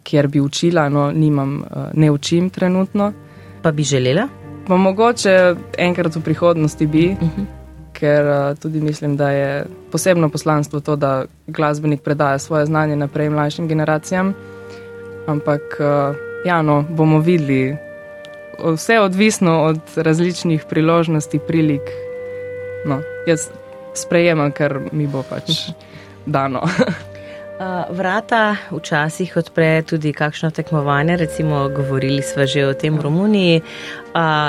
kjer 0.03 0.27
bi 0.27 0.41
učila, 0.41 0.89
no, 0.89 1.11
nimam, 1.11 1.63
eh, 1.63 1.89
ne 1.93 2.11
učim 2.11 2.49
trenutno. 2.49 3.13
Pa 3.61 3.71
bi 3.71 3.83
želela? 3.83 4.27
Pa 4.67 4.77
mogoče 4.77 5.55
enkrat 5.77 6.15
v 6.15 6.21
prihodnosti 6.21 6.87
bi, 6.87 7.07
uh 7.11 7.23
mhm. 7.23 7.41
-huh. 7.41 7.45
ker 7.93 8.25
eh, 8.27 8.55
tudi 8.55 8.81
mislim, 8.81 9.17
da 9.17 9.29
je 9.29 9.65
posebno 9.91 10.29
poslanstvo 10.29 10.79
to, 10.79 10.95
da 10.95 11.25
glasbenik 11.47 12.01
predaja 12.01 12.39
svoje 12.39 12.65
znanje 12.65 12.95
naprej 12.95 13.29
mlajšim 13.29 13.67
generacijam. 13.67 14.33
Ampak, 15.27 15.61
ja, 16.45 16.61
no, 16.61 16.85
bomo 16.89 17.19
videli. 17.19 17.77
Vse 18.73 18.93
je 18.93 19.01
odvisno 19.01 19.61
od 19.61 19.79
različnih 19.95 20.65
priložnosti, 20.69 21.39
prilik. 21.47 21.81
No, 22.85 23.01
jaz 23.27 23.47
sprejemam, 23.93 24.51
ker 24.51 24.79
mi 24.91 25.07
bo 25.07 25.23
pač 25.29 25.51
dano. 26.25 26.61
Vrata 27.89 28.55
včasih 28.71 29.37
odpre 29.37 29.81
tudi 29.87 30.13
kakšno 30.13 30.51
tekmovanje, 30.51 31.17
recimo 31.17 31.69
govorili 31.69 32.21
smo 32.21 32.45
že 32.45 32.65
o 32.67 32.73
tem 32.73 32.97
v 32.97 33.01
Romuniji. 33.01 33.61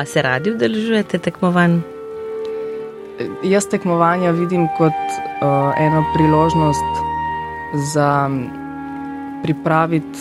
Se 0.07 0.23
radi 0.23 0.50
udeležujete 0.50 1.19
tekmovanj? 1.19 1.78
Jaz 3.45 3.69
tekmovanja 3.71 4.31
vidim 4.31 4.66
kot 4.78 4.93
uh, 4.93 5.71
eno 5.78 6.02
priložnost 6.16 6.90
za 7.95 8.31
pripraviti 9.43 10.19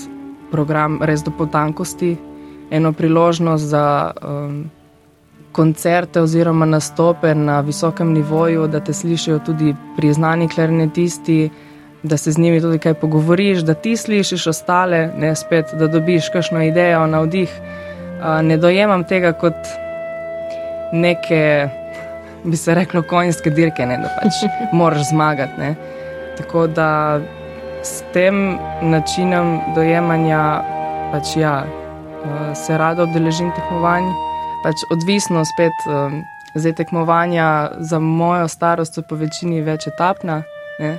program 0.51 0.99
res 1.01 1.23
do 1.23 1.31
potankosti, 1.31 2.17
eno 2.69 2.93
priložnost 2.93 3.63
za 3.63 4.11
um, 4.21 4.69
koncerte 5.53 6.21
oziroma 6.21 6.65
nastope 6.65 7.35
na 7.35 7.59
visokem 7.61 8.13
nivoju, 8.13 8.67
da 8.67 8.79
te 8.79 8.93
slišijo 8.93 9.39
tudi 9.39 9.75
priznani 9.97 10.49
klarinetisti, 10.49 11.49
da 12.03 12.17
se 12.17 12.31
z 12.31 12.37
njimi 12.37 12.61
tudi 12.61 12.79
kaj 12.79 12.93
pogovoriš, 12.93 13.59
da 13.59 13.73
ti 13.73 13.97
slišiš 13.97 14.47
ostale, 14.47 15.07
ne 15.17 15.35
spet, 15.35 15.65
da 15.79 15.87
dobiš 15.87 16.29
kakšno 16.33 16.63
idejo, 16.63 17.07
navdih. 17.07 17.53
Ne 18.43 18.57
dojemam 18.57 19.03
tega 19.03 19.33
kot 19.33 19.55
neke, 20.93 21.69
bi 22.43 22.57
se 22.57 22.75
reklo, 22.75 23.03
konjske 23.09 23.49
dirke, 23.49 23.85
ne, 23.85 23.97
da 23.97 24.11
pač 24.19 24.43
moraš 24.79 25.09
zmagati. 25.09 25.59
Ne. 25.59 25.75
Tako 26.37 26.67
da 26.67 27.19
s 27.83 28.03
tem 28.13 28.57
načinom 28.81 29.59
dojemanja 29.75 30.43
pač 31.11 31.35
ja, 31.37 31.63
se 32.55 32.77
rado 32.77 33.03
odeležim 33.03 33.51
tekmovanj. 33.55 34.32
Pač 34.63 34.85
odvisno 34.91 35.43
spet, 35.45 35.75
zdaj 36.55 36.73
tekmovanja 36.73 37.71
za 37.79 37.99
mojo 37.99 38.47
starost 38.47 38.95
so 38.95 39.03
po 39.03 39.15
večini 39.19 39.61
več 39.61 39.87
etapna. 39.87 40.43
Ne. 40.79 40.93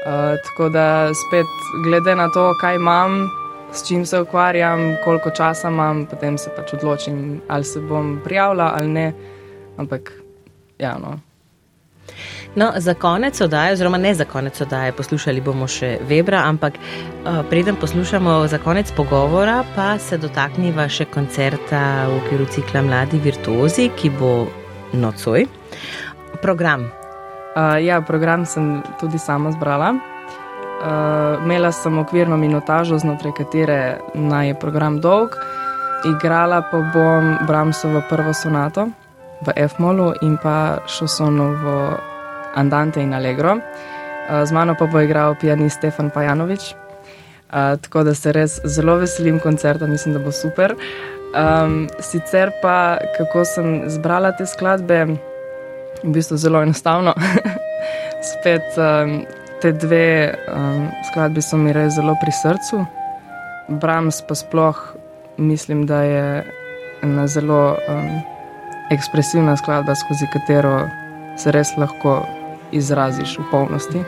Uh, 0.00 0.38
tako 0.46 0.70
da 0.72 1.10
spet, 1.12 1.46
glede 1.84 2.14
na 2.16 2.30
to, 2.32 2.46
kaj 2.60 2.78
imam, 2.80 3.26
s 3.72 3.84
čim 3.88 4.06
se 4.06 4.20
ukvarjam, 4.20 4.96
koliko 5.04 5.30
časa 5.30 5.68
imam, 5.68 6.06
potem 6.06 6.38
se 6.38 6.50
pač 6.56 6.72
odločim, 6.78 7.42
ali 7.48 7.64
se 7.64 7.80
bom 7.80 8.16
prijavila 8.24 8.72
ali 8.78 8.88
ne. 8.88 9.12
Ampak, 9.76 10.12
ja, 10.78 10.96
no. 10.98 11.18
No, 12.56 12.72
za 12.76 12.94
konec 12.94 13.40
oddaje, 13.40 13.72
oziroma 13.72 13.98
ne 13.98 14.14
za 14.14 14.24
konec 14.24 14.60
oddaje, 14.60 14.92
poslušali 14.92 15.40
bomo 15.40 15.68
še 15.70 15.98
Webra, 16.08 16.42
ampak 16.50 16.78
uh, 16.78 17.42
preden 17.50 17.76
poslušamo 17.76 18.46
za 18.50 18.58
konec 18.58 18.90
pogovora, 18.96 19.62
pa 19.76 19.98
se 19.98 20.18
dotakniva 20.18 20.88
še 20.88 21.06
koncerta 21.14 22.08
v 22.10 22.22
okviru 22.22 22.48
cikla 22.50 22.82
Mladi 22.82 23.22
virtuozi, 23.22 23.90
ki 23.96 24.10
bo 24.18 24.48
nocoj. 24.92 25.46
Program 26.42 26.90
Uh, 27.50 27.82
ja, 27.82 28.00
program 28.00 28.46
sem 28.46 28.82
tudi 29.00 29.18
sama 29.18 29.50
zbrala. 29.50 29.90
Uh, 29.90 31.42
imela 31.44 31.72
sem 31.72 31.98
okvirno 31.98 32.36
minutažo, 32.36 32.98
znotraj 32.98 33.32
katere 33.32 33.98
naj 34.14 34.46
je 34.46 34.54
program 34.54 35.00
dolg. 35.00 35.34
Igrala 36.06 36.62
pa 36.70 36.78
bom 36.94 37.34
Bramsovo 37.46 38.02
prvo 38.08 38.32
sonato 38.32 38.86
v 39.42 39.52
F-molu 39.66 40.12
in 40.22 40.38
pa 40.38 40.78
Šosonovo 40.86 41.98
Andante 42.54 43.00
in 43.00 43.14
Allegro. 43.14 43.56
Uh, 43.56 44.44
z 44.44 44.52
mano 44.52 44.74
pa 44.74 44.86
bo 44.86 45.00
igral 45.00 45.34
pianist 45.34 45.78
Stefan 45.78 46.10
Pajanovič. 46.10 46.74
Uh, 47.50 47.76
tako 47.82 48.02
da 48.02 48.14
se 48.14 48.32
res 48.32 48.60
zelo 48.64 48.96
veselim 48.96 49.40
koncerta, 49.40 49.86
mislim, 49.86 50.14
da 50.14 50.20
bo 50.20 50.32
super. 50.32 50.74
Um, 51.34 51.88
sicer 52.00 52.52
pa, 52.62 52.98
kako 53.18 53.44
sem 53.44 53.90
zbrala 53.90 54.32
te 54.38 54.46
skladbe 54.46 55.04
v 56.02 56.14
bistvu 56.14 56.36
zelo 56.36 56.62
enostavno. 56.62 57.14
Spet 58.30 58.78
um, 58.78 59.20
te 59.60 59.72
dve 59.72 60.34
um, 60.54 60.88
skladbi 61.10 61.42
so 61.42 61.58
mi 61.58 61.72
res 61.72 61.94
zelo 61.98 62.14
pri 62.22 62.32
srcu. 62.32 62.84
Brahms 63.68 64.22
pa 64.26 64.34
sploh 64.34 64.78
mislim, 65.40 65.86
da 65.86 66.02
je 66.02 66.44
ena 67.02 67.26
zelo 67.26 67.76
um, 67.88 68.20
ekspresivna 68.90 69.56
skladba, 69.56 69.94
skozi 69.94 70.26
katero 70.32 70.88
se 71.36 71.52
res 71.52 71.76
lahko 71.76 72.20
izraziš 72.72 73.38
v 73.38 73.46
polnosti. 73.50 74.04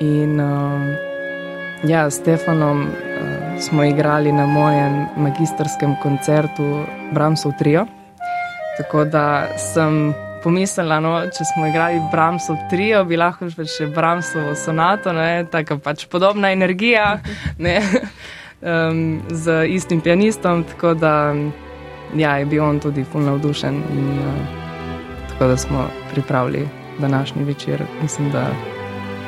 In 0.00 0.40
um, 0.40 0.94
ja, 1.84 2.10
s 2.10 2.20
Stefanom 2.20 2.82
uh, 2.82 3.60
smo 3.60 3.84
igrali 3.84 4.32
na 4.32 4.46
mojem 4.46 5.06
magistrskem 5.16 5.96
koncertu 6.02 6.84
Brahmsov 7.12 7.52
trio. 7.58 7.86
Tako 8.76 9.04
da 9.04 9.48
sem 9.56 10.14
pomislila, 10.46 11.00
no, 11.02 11.12
če 11.34 11.44
smo 11.48 11.66
igrali 11.66 12.00
Bramsov 12.12 12.68
trio, 12.70 13.02
bi 13.08 13.18
lahko 13.18 13.48
še 13.50 13.88
Bramsov 13.90 14.54
sonato, 14.60 15.14
ne, 15.16 15.46
tako 15.50 15.80
pač 15.82 16.06
podobna 16.12 16.52
energija, 16.54 17.16
ne, 17.58 17.80
um, 18.62 19.00
z 19.26 19.64
istim 19.74 20.02
pianistom, 20.04 20.62
tako 20.70 20.94
da 20.94 21.34
ja, 22.14 22.36
je 22.38 22.46
bil 22.46 22.62
on 22.62 22.78
tudi 22.82 23.04
fulno 23.04 23.34
navdušen 23.34 23.82
in 23.96 24.10
uh, 24.22 24.42
tako 25.32 25.50
da 25.50 25.56
smo 25.58 25.88
pripravili 26.12 26.66
današnji 26.98 27.44
večer, 27.44 27.82
mislim, 28.02 28.30
da 28.30 28.46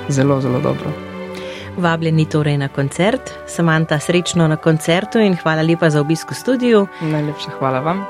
zelo, 0.08 0.40
zelo 0.40 0.60
dobro. 0.60 1.08
Vabljeni 1.78 2.24
torej 2.24 2.56
na 2.58 2.68
koncert, 2.68 3.30
Samanta, 3.46 3.98
srečno 3.98 4.48
na 4.48 4.56
koncertu 4.56 5.18
in 5.18 5.36
hvala 5.36 5.62
lepa 5.62 5.90
za 5.90 6.00
obisk 6.00 6.30
v 6.30 6.34
studiu. 6.34 6.86
Najlepša 7.00 7.50
hvala 7.58 7.80
vam. 7.80 8.02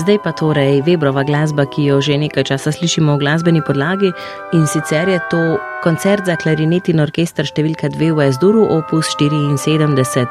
Zdaj 0.00 0.18
pa 0.24 0.32
torej 0.32 0.82
Webrova 0.82 1.22
glasba, 1.26 1.66
ki 1.66 1.84
jo 1.84 2.00
že 2.00 2.18
nekaj 2.18 2.44
časa 2.44 2.72
slišimo 2.72 3.14
v 3.14 3.22
glasbeni 3.22 3.62
podlagi 3.62 4.10
in 4.52 4.66
sicer 4.66 5.08
je 5.08 5.20
to 5.30 5.58
koncert 5.84 6.26
za 6.26 6.36
klarinet 6.36 6.88
in 6.88 7.00
orkester 7.00 7.46
številka 7.46 7.92
2 7.94 8.10
v 8.16 8.26
Esduru 8.26 8.66
opus 8.66 9.14
74. 9.14 10.26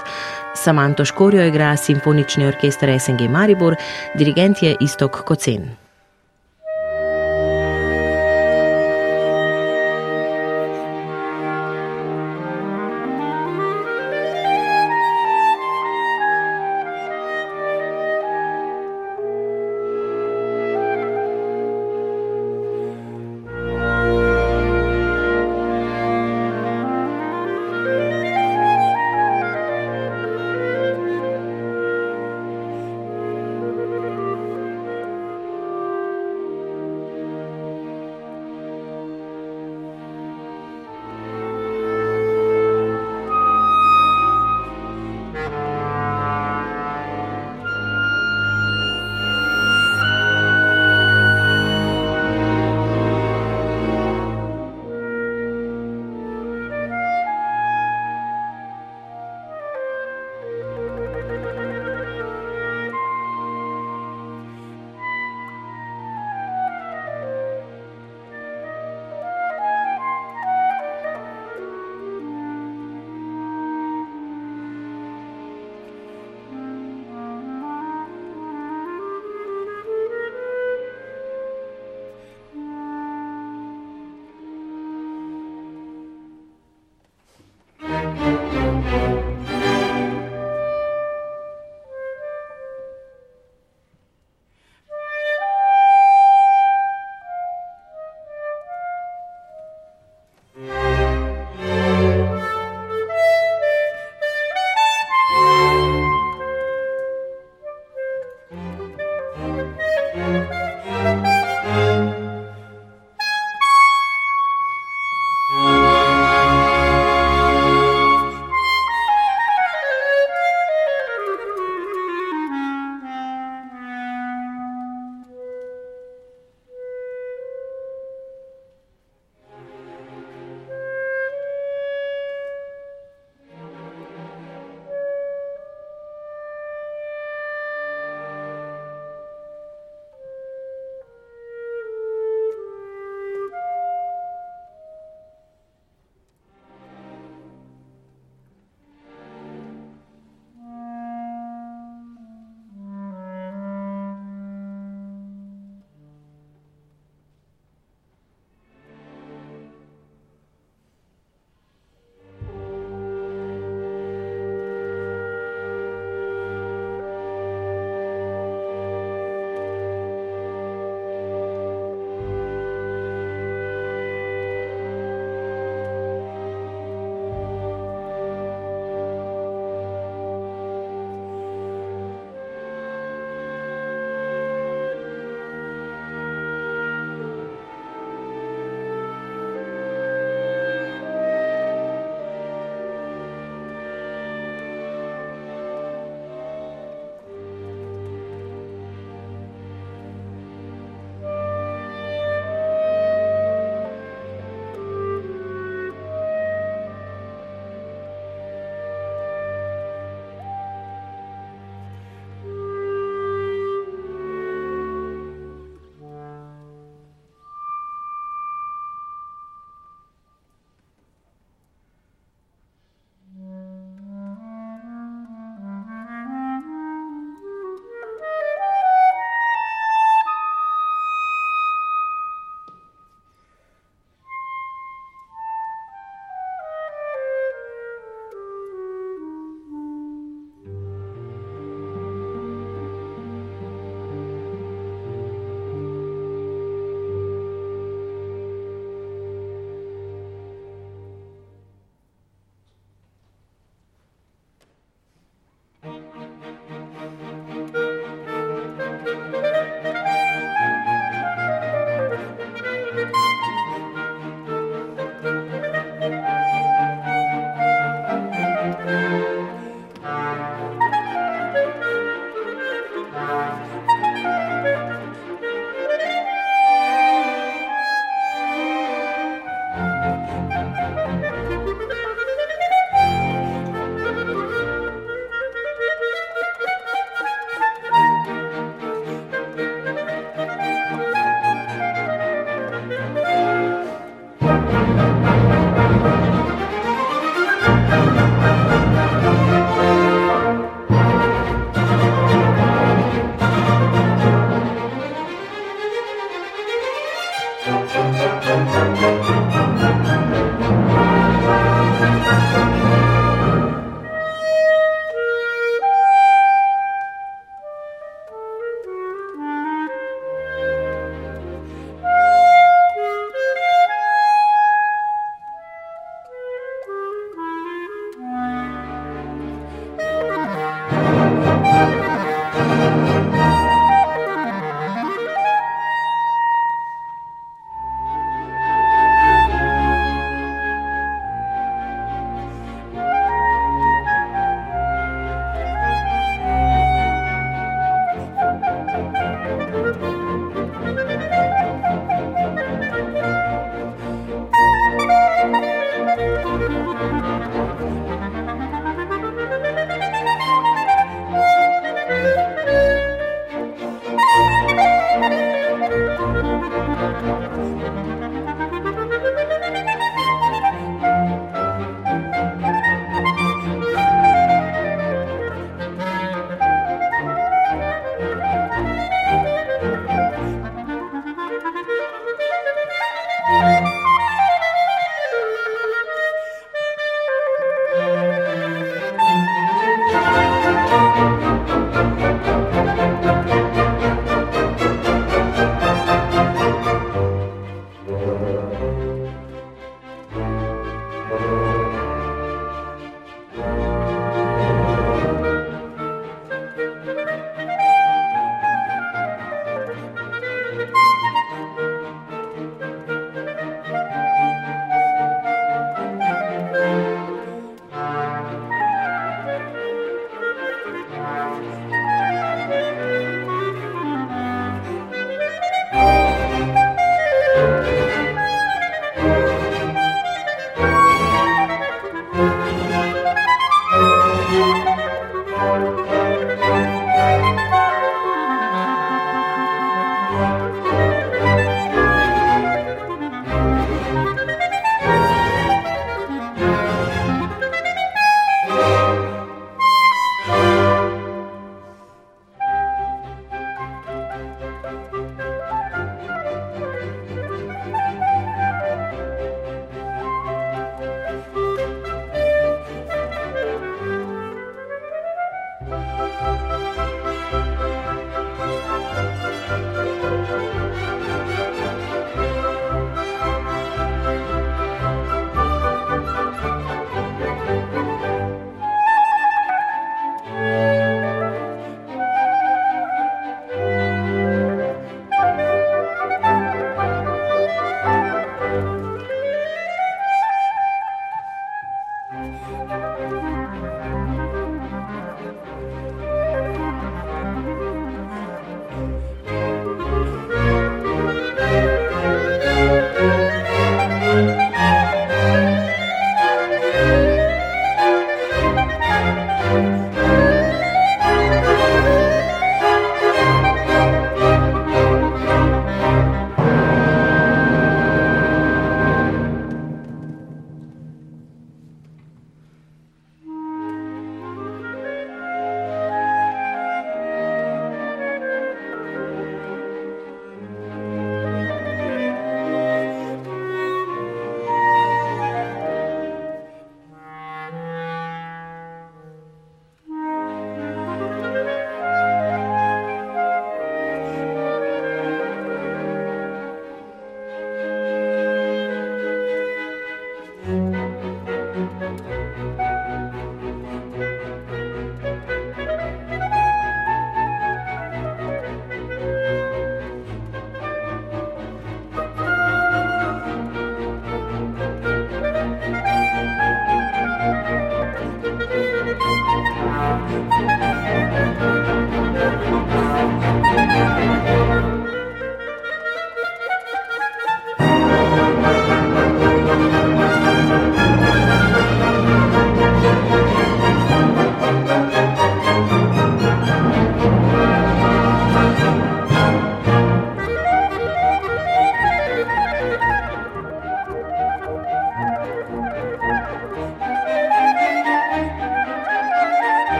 Samanto 0.53 1.05
Škorjo 1.05 1.45
igra 1.47 1.77
simfonični 1.77 2.45
orkester 2.51 2.91
SNG 2.99 3.31
Maribor, 3.31 3.79
dirigent 4.19 4.59
je 4.59 4.75
Istok 4.81 5.23
Kocen. 5.23 5.82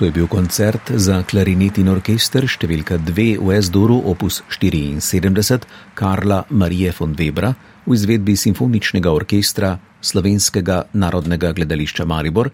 To 0.00 0.06
je 0.08 0.12
bil 0.16 0.26
koncert 0.32 0.88
za 0.96 1.18
klarinet 1.28 1.76
in 1.76 1.90
orkester 1.92 2.46
številka 2.48 2.96
2 3.04 3.34
v 3.36 3.58
S-duru 3.60 3.98
opus 4.08 4.38
74 4.48 5.68
Karla 5.92 6.38
Marije 6.48 6.94
von 6.96 7.12
Webra 7.12 7.50
v 7.84 7.98
izvedbi 7.98 8.32
simfoničnega 8.32 9.12
orkestra 9.12 9.74
Slovenskega 10.00 10.86
narodnega 10.96 11.52
gledališča 11.52 12.08
Maribor, 12.08 12.48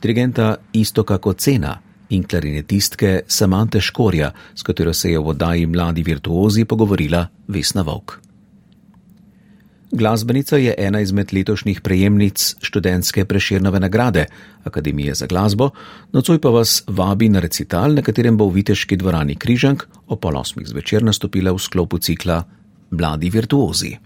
dirigenta 0.00 0.54
Istoka 0.72 1.20
Kocena 1.20 1.76
in 2.16 2.24
klarinetistke 2.24 3.26
Samante 3.28 3.76
Škorja, 3.76 4.32
s 4.56 4.64
katero 4.64 4.96
se 4.96 5.12
je 5.12 5.20
v 5.20 5.36
oddaji 5.36 5.68
Mladi 5.68 6.00
virtuozi 6.00 6.64
pogovorila 6.64 7.26
Vesna 7.44 7.84
Vok. 7.84 8.25
Glasbenica 9.92 10.56
je 10.56 10.74
ena 10.78 11.00
izmed 11.00 11.32
letošnjih 11.32 11.80
prejemnic 11.80 12.54
študentske 12.62 13.24
preširnove 13.24 13.80
nagrade 13.80 14.26
Akademije 14.64 15.14
za 15.14 15.26
glasbo, 15.26 15.70
nocoj 16.12 16.40
pa 16.40 16.48
vas 16.48 16.82
vabi 16.86 17.28
na 17.28 17.40
recital, 17.40 17.94
na 17.94 18.02
katerem 18.02 18.36
bo 18.36 18.48
v 18.48 18.54
Viteški 18.54 18.96
dvorani 18.96 19.36
Križank 19.36 19.86
o 20.06 20.16
pol 20.16 20.36
osmih 20.36 20.66
zvečer 20.66 21.04
nastopila 21.04 21.52
v 21.52 21.58
sklopu 21.58 21.98
cikla 21.98 22.42
Mladi 22.90 23.30
virtuozi. 23.30 23.96